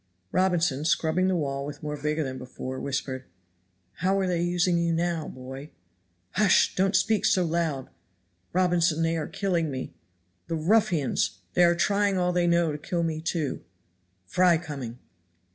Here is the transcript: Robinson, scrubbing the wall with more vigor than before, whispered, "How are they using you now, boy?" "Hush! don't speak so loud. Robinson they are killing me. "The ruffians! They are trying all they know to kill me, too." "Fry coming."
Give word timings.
Robinson, 0.31 0.83
scrubbing 0.83 1.27
the 1.27 1.35
wall 1.35 1.63
with 1.63 1.83
more 1.83 1.95
vigor 1.95 2.23
than 2.23 2.39
before, 2.39 2.79
whispered, 2.79 3.23
"How 3.97 4.17
are 4.17 4.25
they 4.25 4.41
using 4.41 4.79
you 4.79 4.91
now, 4.91 5.27
boy?" 5.27 5.69
"Hush! 6.31 6.73
don't 6.73 6.95
speak 6.95 7.23
so 7.23 7.45
loud. 7.45 7.87
Robinson 8.51 9.03
they 9.03 9.15
are 9.15 9.27
killing 9.27 9.69
me. 9.69 9.93
"The 10.47 10.55
ruffians! 10.55 11.41
They 11.53 11.63
are 11.65 11.75
trying 11.75 12.17
all 12.17 12.31
they 12.31 12.47
know 12.47 12.71
to 12.71 12.79
kill 12.79 13.03
me, 13.03 13.21
too." 13.21 13.63
"Fry 14.25 14.57
coming." 14.57 14.97